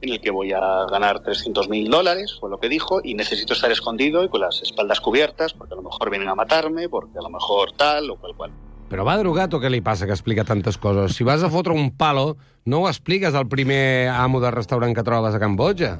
en 0.00 0.10
el 0.10 0.20
que 0.20 0.30
voy 0.30 0.52
a 0.52 0.86
ganar 0.90 1.20
300 1.20 1.68
mil 1.68 1.90
dólares, 1.90 2.36
fue 2.38 2.50
lo 2.50 2.58
que 2.58 2.68
dijo, 2.68 3.00
y 3.02 3.14
necesito 3.14 3.54
estar 3.54 3.70
escondido 3.70 4.24
y 4.24 4.28
con 4.28 4.40
las 4.40 4.62
espaldas 4.62 5.00
cubiertas, 5.00 5.54
porque 5.54 5.74
a 5.74 5.76
lo 5.76 5.82
mejor 5.82 6.10
vienen 6.10 6.28
a 6.28 6.34
matarme, 6.34 6.88
porque 6.88 7.18
a 7.18 7.22
lo 7.22 7.30
mejor 7.30 7.72
tal 7.72 8.10
o 8.10 8.16
cual 8.16 8.36
cual. 8.36 8.52
Però 8.86 9.02
va 9.02 9.16
drogat 9.18 9.50
o 9.50 9.58
què 9.58 9.70
li 9.72 9.80
passa 9.82 10.06
que 10.06 10.14
explica 10.14 10.44
tantes 10.46 10.76
coses? 10.78 11.16
Si 11.16 11.24
vas 11.26 11.42
a 11.42 11.50
fotre 11.50 11.74
un 11.74 11.90
palo, 11.98 12.36
no 12.64 12.84
ho 12.84 12.88
expliques 12.88 13.34
al 13.34 13.48
primer 13.50 14.08
amo 14.14 14.38
de 14.38 14.52
restaurant 14.54 14.94
que 14.94 15.02
trobes 15.02 15.34
a 15.34 15.40
Cambodja. 15.42 15.96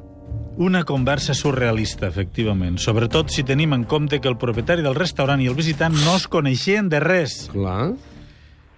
Una 0.57 0.85
conversa 0.89 1.35
surrealista, 1.35 2.07
efectivament, 2.07 2.79
sobretot 2.79 3.33
si 3.35 3.43
tenim 3.45 3.75
en 3.75 3.85
compte 3.85 4.21
que 4.23 4.31
el 4.31 4.39
propietari 4.39 4.87
del 4.87 4.95
restaurant 4.95 5.43
i 5.43 5.51
el 5.51 5.59
visitant 5.59 5.99
no 6.07 6.15
es 6.17 6.29
coneixien 6.31 6.89
de 6.89 7.03
res. 7.03 7.49
Clar. 7.53 7.91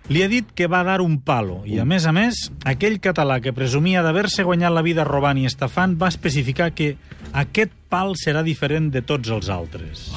Li 0.08 0.22
ha 0.24 0.28
dit 0.32 0.46
que 0.56 0.66
va 0.72 0.80
dar 0.88 1.02
un 1.04 1.18
palo 1.20 1.58
i, 1.68 1.76
a 1.76 1.84
més 1.84 2.06
a 2.08 2.14
més, 2.16 2.46
aquell 2.64 2.96
català 3.04 3.42
que 3.44 3.52
presumia 3.52 4.00
d'haver-se 4.00 4.46
guanyat 4.46 4.72
la 4.72 4.84
vida 4.86 5.04
robant 5.04 5.36
i 5.36 5.44
estafant 5.44 5.98
va 6.00 6.08
especificar 6.08 6.70
que 6.72 6.94
aquest 7.36 7.74
pal 7.92 8.16
serà 8.16 8.40
diferent 8.46 8.88
de 8.94 9.04
tots 9.04 9.28
els 9.28 9.52
altres. 9.52 10.08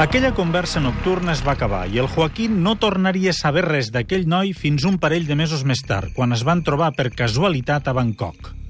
Aquella 0.00 0.32
conversa 0.34 0.80
nocturna 0.80 1.36
es 1.36 1.44
va 1.44 1.52
acabar 1.52 1.84
i 1.92 2.00
el 2.00 2.08
Joaquín 2.08 2.62
no 2.64 2.78
tornaria 2.80 3.36
a 3.36 3.36
saber 3.36 3.68
res 3.68 3.92
d'aquell 3.92 4.24
noi 4.26 4.56
fins 4.56 4.88
un 4.88 4.96
parell 4.98 5.28
de 5.28 5.36
mesos 5.36 5.68
més 5.68 5.84
tard, 5.84 6.16
quan 6.16 6.32
es 6.32 6.48
van 6.48 6.64
trobar 6.64 6.94
per 6.96 7.12
casualitat 7.12 7.92
a 7.92 7.94
Bangkok. 7.94 8.63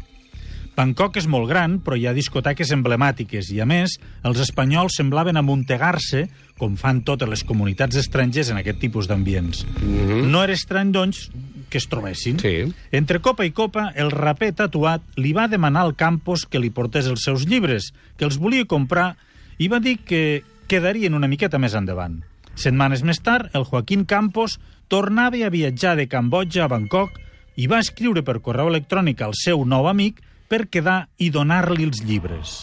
Bangkok 0.75 1.21
és 1.21 1.29
molt 1.31 1.47
gran, 1.47 1.79
però 1.85 1.95
hi 1.95 2.09
ha 2.09 2.15
discoteques 2.17 2.73
emblemàtiques 2.75 3.53
i, 3.55 3.61
a 3.63 3.67
més, 3.67 3.95
els 4.27 4.41
espanyols 4.43 4.97
semblaven 4.99 5.39
amuntegar-se, 5.39 6.25
com 6.59 6.75
fan 6.79 7.03
totes 7.07 7.31
les 7.31 7.45
comunitats 7.47 7.99
estrangers 7.99 8.51
en 8.51 8.59
aquest 8.59 8.81
tipus 8.83 9.07
d'ambients. 9.11 9.65
Mm 9.67 10.09
-hmm. 10.09 10.31
No 10.31 10.43
era 10.43 10.53
estrany, 10.53 10.91
doncs, 10.91 11.31
que 11.69 11.79
es 11.79 11.89
trobessin. 11.89 12.39
Sí. 12.39 12.73
Entre 12.93 13.21
copa 13.21 13.45
i 13.45 13.51
copa, 13.51 13.93
el 13.95 14.11
raper 14.11 14.53
tatuat 14.53 15.03
li 15.17 15.33
va 15.33 15.49
demanar 15.49 15.83
al 15.83 15.97
Campos 15.97 16.47
que 16.47 16.59
li 16.59 16.71
portés 16.71 17.07
els 17.07 17.23
seus 17.23 17.47
llibres, 17.47 17.93
que 18.17 18.25
els 18.25 18.39
volia 18.39 18.65
comprar, 18.65 19.17
i 19.59 19.69
va 19.69 19.81
dir 19.81 19.99
que 19.99 20.43
quedarien 20.67 21.15
una 21.15 21.29
miqueta 21.29 21.59
més 21.59 21.75
endavant. 21.75 22.23
Setmanes 22.55 23.03
més 23.03 23.21
tard, 23.21 23.51
el 23.55 23.65
Joaquín 23.65 24.05
Campos 24.05 24.61
tornava 24.89 25.37
a 25.47 25.51
viatjar 25.51 25.97
de 25.97 26.07
Cambodja 26.07 26.65
a 26.65 26.69
Bangkok 26.69 27.19
i 27.57 27.67
va 27.67 27.81
escriure 27.83 28.23
per 28.23 28.41
correu 28.41 28.69
electrònic 28.69 29.23
al 29.23 29.35
seu 29.35 29.65
nou 29.65 29.89
amic 29.89 30.21
per 30.55 30.69
quedar 30.71 31.09
i 31.19 31.33
donar-li 31.35 31.83
els 31.89 31.99
llibres. 32.07 32.55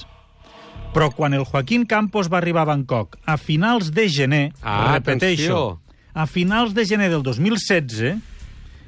Però 0.95 1.10
quan 1.12 1.33
el 1.36 1.43
Joaquín 1.48 1.83
Campos 1.88 2.29
va 2.31 2.39
arribar 2.39 2.63
a 2.63 2.69
Bangkok 2.71 3.17
a 3.27 3.36
finals 3.39 3.91
de 3.91 4.07
gener, 4.07 4.53
Ah, 4.62 4.93
repeteixo, 4.93 5.43
atenció. 5.43 5.81
a 6.13 6.25
finals 6.27 6.74
de 6.74 6.86
gener 6.86 7.10
del 7.10 7.24
2016, 7.24 8.15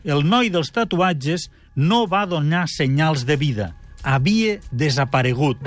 el 0.05 0.23
noi 0.27 0.49
dels 0.49 0.71
tatuatges 0.71 1.49
no 1.75 2.07
va 2.07 2.25
donar 2.25 2.67
senyals 2.67 3.25
de 3.25 3.35
vida. 3.35 3.75
Havia 4.03 4.59
desaparegut. 4.71 5.57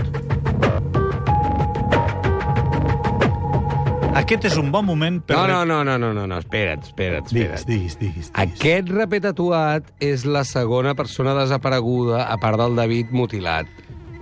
Aquest 4.17 4.47
és 4.49 4.55
un 4.57 4.71
bon 4.73 4.87
moment 4.87 5.19
per... 5.21 5.37
No, 5.37 5.45
no, 5.45 5.65
no, 5.69 5.83
no, 5.85 5.99
no, 6.01 6.15
no, 6.17 6.23
no, 6.25 6.39
espera't, 6.41 6.87
espera't, 6.89 7.27
espera't. 7.29 7.35
Digues, 7.37 7.67
digues, 7.69 7.97
digues. 8.01 8.31
digues. 8.31 8.31
Aquest 8.41 8.89
raper 8.89 9.21
tatuat 9.27 9.91
és 10.01 10.25
la 10.25 10.41
segona 10.49 10.95
persona 10.97 11.35
desapareguda, 11.37 12.23
a 12.25 12.39
part 12.41 12.57
del 12.63 12.79
David 12.81 13.13
mutilat. 13.13 13.69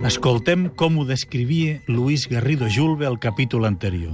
Escoltem 0.03 0.67
com 0.75 0.99
ho 0.99 1.05
descrivia 1.07 1.77
Luis 1.87 2.27
Garrido 2.27 2.67
Julve 2.67 3.07
al 3.07 3.21
capítol 3.23 3.63
anterior. 3.63 4.11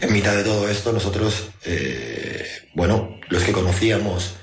En 0.00 0.12
mitad 0.12 0.34
de 0.34 0.42
todo 0.42 0.68
esto, 0.68 0.92
nosotros, 0.92 1.48
eh, 1.64 2.44
bueno, 2.74 3.14
los 3.28 3.44
que 3.44 3.52
conocíamos 3.52 4.34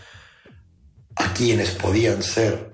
a 1.17 1.33
quienes 1.33 1.71
podían 1.71 2.23
ser 2.23 2.71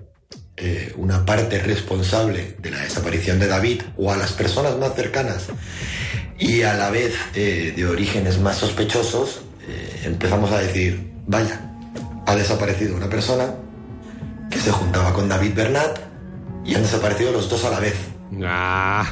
eh, 0.56 0.92
una 0.96 1.24
parte 1.26 1.58
responsable 1.58 2.54
de 2.60 2.70
la 2.70 2.78
desaparición 2.78 3.40
de 3.40 3.48
David 3.48 3.82
o 3.96 4.12
a 4.12 4.16
las 4.16 4.32
personas 4.34 4.78
más 4.78 4.94
cercanas 4.94 5.48
y 6.38 6.62
a 6.62 6.74
la 6.74 6.90
vez 6.90 7.14
eh, 7.34 7.72
de 7.76 7.86
orígenes 7.86 8.40
más 8.40 8.56
sospechosos, 8.56 9.42
eh, 9.66 10.02
empezamos 10.04 10.50
a 10.52 10.58
decir, 10.58 11.12
vaya, 11.26 11.60
ha 12.26 12.34
desaparecido 12.34 12.96
una 12.96 13.08
persona 13.08 13.54
que 14.50 14.58
se 14.58 14.70
juntaba 14.70 15.12
con 15.12 15.28
David 15.28 15.54
Bernat 15.54 15.98
y 16.64 16.74
han 16.74 16.82
desaparecido 16.82 17.32
los 17.32 17.48
dos 17.50 17.64
a 17.64 17.70
la 17.70 17.80
vez. 17.80 17.96
Ah, 18.44 19.04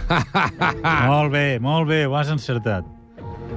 Molt 1.08 1.32
bé, 1.32 1.58
molt 1.58 1.88
bé, 1.88 2.04
ho 2.06 2.16
has 2.16 2.28
encertat. 2.28 2.84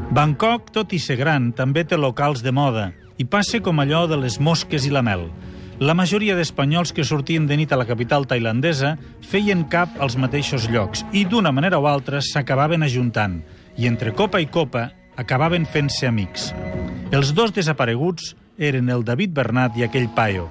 Bangkok, 0.09 0.71
tot 0.71 0.93
i 0.95 0.99
ser 0.99 1.19
gran, 1.19 1.51
també 1.53 1.83
té 1.85 1.97
locals 1.97 2.41
de 2.41 2.53
moda 2.55 2.89
i 3.19 3.25
passa 3.27 3.59
com 3.61 3.81
allò 3.83 4.05
de 4.07 4.17
les 4.17 4.39
mosques 4.39 4.87
i 4.87 4.93
la 4.93 5.03
mel. 5.03 5.27
La 5.79 5.93
majoria 5.95 6.35
d'espanyols 6.35 6.91
que 6.95 7.05
sortien 7.07 7.45
de 7.47 7.55
nit 7.59 7.71
a 7.71 7.77
la 7.79 7.85
capital 7.87 8.25
tailandesa 8.27 8.95
feien 9.29 9.65
cap 9.71 9.99
als 9.99 10.17
mateixos 10.19 10.67
llocs 10.71 11.05
i 11.11 11.25
d'una 11.27 11.51
manera 11.55 11.79
o 11.79 11.87
altra 11.87 12.19
s'acabaven 12.23 12.83
ajuntant 12.83 13.37
i 13.79 13.87
entre 13.87 14.11
copa 14.11 14.41
i 14.43 14.47
copa 14.51 14.89
acabaven 15.15 15.65
fent-se 15.65 16.07
amics. 16.07 16.51
Els 17.15 17.31
dos 17.33 17.55
desapareguts 17.55 18.33
eren 18.59 18.91
el 18.91 19.05
David 19.07 19.31
Bernat 19.33 19.77
i 19.79 19.85
aquell 19.87 20.09
paio, 20.11 20.49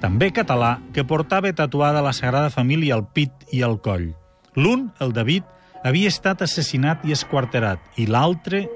també 0.00 0.28
català, 0.30 0.76
que 0.92 1.06
portava 1.08 1.52
tatuada 1.56 2.04
la 2.04 2.12
Sagrada 2.12 2.52
Família 2.52 2.94
al 2.94 3.06
pit 3.08 3.32
i 3.52 3.62
al 3.64 3.78
coll. 3.80 4.10
L'un, 4.56 4.90
el 5.00 5.14
David, 5.16 5.46
havia 5.84 6.10
estat 6.12 6.44
assassinat 6.44 7.06
i 7.08 7.16
esquarterat, 7.16 7.80
i 7.96 8.08
l'altre... 8.10 8.66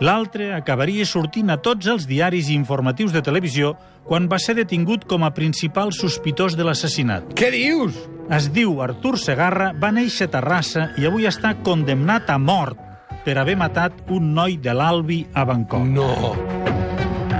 L'altre 0.00 0.46
acabaria 0.56 1.04
sortint 1.04 1.52
a 1.52 1.58
tots 1.60 1.84
els 1.92 2.06
diaris 2.08 2.46
i 2.48 2.54
informatius 2.56 3.12
de 3.12 3.20
televisió 3.20 3.74
quan 4.06 4.30
va 4.32 4.38
ser 4.40 4.54
detingut 4.56 5.04
com 5.04 5.26
a 5.26 5.32
principal 5.36 5.92
sospitós 5.92 6.56
de 6.56 6.64
l'assassinat. 6.64 7.34
què 7.36 7.50
dius? 7.52 7.98
Es 8.32 8.48
diu 8.48 8.80
Artur 8.80 9.18
Segarra, 9.20 9.74
va 9.76 9.92
néixer 9.92 10.30
a 10.30 10.32
Terrassa 10.38 10.86
i 10.96 11.04
avui 11.04 11.28
està 11.28 11.52
condemnat 11.60 12.32
a 12.32 12.38
mort 12.40 12.80
per 13.24 13.38
haver 13.38 13.56
matat 13.60 13.96
un 14.10 14.32
noi 14.34 14.56
de 14.62 14.74
l'Albi 14.76 15.24
a 15.34 15.44
Bangkok. 15.48 15.84
No. 15.88 16.34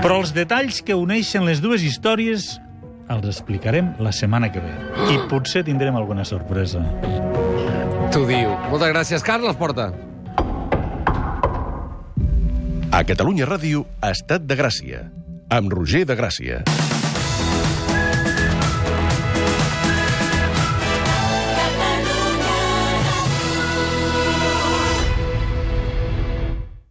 Però 0.01 0.17
els 0.21 0.33
detalls 0.33 0.81
que 0.85 0.97
uneixen 0.97 1.45
les 1.45 1.61
dues 1.61 1.83
històries 1.85 2.55
els 3.11 3.27
explicarem 3.27 3.91
la 3.99 4.13
setmana 4.15 4.51
que 4.51 4.61
ve. 4.63 4.71
I 5.11 5.19
potser 5.31 5.65
tindrem 5.67 5.97
alguna 5.99 6.23
sorpresa. 6.27 6.83
T'ho 8.11 8.23
diu. 8.27 8.53
Moltes 8.71 8.93
gràcies, 8.93 9.25
Carles 9.25 9.59
Porta. 9.59 9.91
A 12.91 13.03
Catalunya 13.07 13.47
Ràdio, 13.47 13.85
Estat 14.03 14.47
de 14.47 14.57
Gràcia, 14.59 15.05
amb 15.51 15.71
Roger 15.71 16.03
de 16.07 16.17
Gràcia. 16.19 16.63